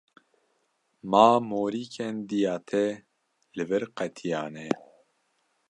[1.09, 2.85] Ma morîkên dêya te
[3.57, 4.67] li vir qetiyane.